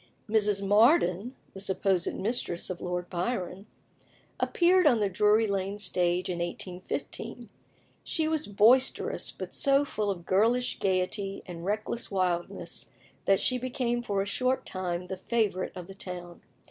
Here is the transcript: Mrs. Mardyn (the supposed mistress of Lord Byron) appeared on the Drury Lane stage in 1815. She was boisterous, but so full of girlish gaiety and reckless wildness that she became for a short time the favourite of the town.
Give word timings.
Mrs. 0.27 0.65
Mardyn 0.67 1.35
(the 1.53 1.59
supposed 1.59 2.11
mistress 2.15 2.71
of 2.71 2.81
Lord 2.81 3.07
Byron) 3.07 3.67
appeared 4.39 4.87
on 4.87 4.99
the 4.99 5.09
Drury 5.11 5.45
Lane 5.45 5.77
stage 5.77 6.27
in 6.27 6.39
1815. 6.39 7.51
She 8.03 8.27
was 8.27 8.47
boisterous, 8.47 9.29
but 9.29 9.53
so 9.53 9.85
full 9.85 10.09
of 10.09 10.25
girlish 10.25 10.79
gaiety 10.79 11.43
and 11.45 11.65
reckless 11.65 12.09
wildness 12.09 12.87
that 13.25 13.39
she 13.39 13.59
became 13.59 14.01
for 14.01 14.23
a 14.23 14.25
short 14.25 14.65
time 14.65 15.05
the 15.05 15.17
favourite 15.17 15.77
of 15.77 15.85
the 15.85 15.93
town. 15.93 16.41